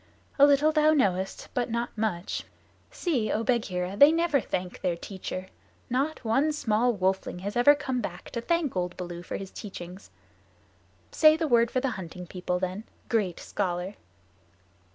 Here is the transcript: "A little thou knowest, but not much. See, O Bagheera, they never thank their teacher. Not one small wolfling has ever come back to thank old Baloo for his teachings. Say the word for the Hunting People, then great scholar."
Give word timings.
"A 0.39 0.47
little 0.47 0.71
thou 0.71 0.93
knowest, 0.93 1.49
but 1.53 1.69
not 1.69 1.95
much. 1.95 2.43
See, 2.89 3.31
O 3.31 3.43
Bagheera, 3.43 3.95
they 3.95 4.11
never 4.11 4.41
thank 4.41 4.81
their 4.81 4.95
teacher. 4.97 5.49
Not 5.91 6.25
one 6.25 6.51
small 6.53 6.91
wolfling 6.91 7.41
has 7.41 7.55
ever 7.55 7.75
come 7.75 8.01
back 8.01 8.31
to 8.31 8.41
thank 8.41 8.75
old 8.75 8.97
Baloo 8.97 9.21
for 9.21 9.37
his 9.37 9.51
teachings. 9.51 10.09
Say 11.11 11.37
the 11.37 11.47
word 11.47 11.69
for 11.69 11.81
the 11.81 11.91
Hunting 12.01 12.25
People, 12.25 12.57
then 12.57 12.85
great 13.09 13.39
scholar." 13.39 13.93